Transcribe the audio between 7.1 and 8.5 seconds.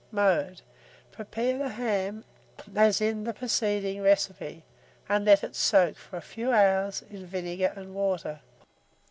in vinegar and water.